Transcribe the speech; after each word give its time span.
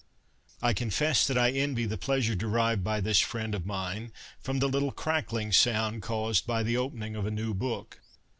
I 0.63 0.73
confess 0.73 1.27
that 1.27 1.37
I 1.37 1.51
envy 1.51 1.85
the 1.85 1.95
pleasure 1.95 2.33
derived 2.35 2.83
by 2.83 3.01
this 3.01 3.19
friend 3.19 3.53
of 3.53 3.67
mine 3.67 4.11
from 4.39 4.57
the 4.57 4.67
little' 4.67 4.91
crackling' 5.01 5.51
sound 5.51 6.01
caused 6.01 6.47
by 6.47 6.63
the 6.63 6.75
opening 6.75 7.15
of 7.15 7.27
a 7.27 7.29
new 7.29 7.53
book. 7.53 7.99